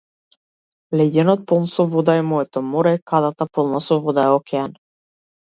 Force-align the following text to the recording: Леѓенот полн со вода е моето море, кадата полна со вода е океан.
Леѓенот 1.01 1.43
полн 1.51 1.67
со 1.73 1.85
вода 1.91 2.15
е 2.21 2.23
моето 2.31 2.65
море, 2.71 2.95
кадата 3.13 3.49
полна 3.59 3.83
со 3.91 4.01
вода 4.09 4.27
е 4.33 4.35
океан. 4.41 4.77